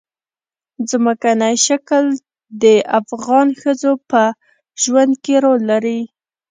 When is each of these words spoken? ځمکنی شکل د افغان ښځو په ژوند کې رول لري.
ځمکنی 0.89 1.55
شکل 1.65 2.05
د 2.63 2.65
افغان 2.99 3.47
ښځو 3.61 3.91
په 4.09 4.23
ژوند 4.83 5.13
کې 5.23 5.35
رول 5.43 5.61
لري. 5.71 5.99